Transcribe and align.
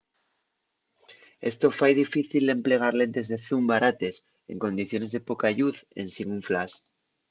esto 1.51 1.67
fai 1.79 1.91
difícil 2.03 2.41
l’emplegar 2.45 2.93
lentes 3.01 3.27
de 3.31 3.37
zoom 3.45 3.63
barates 3.71 4.15
en 4.51 4.57
condiciones 4.65 5.11
de 5.11 5.25
poca 5.29 5.49
lluz 5.57 5.77
ensin 6.03 6.27
un 6.37 6.41
flash 6.47 6.73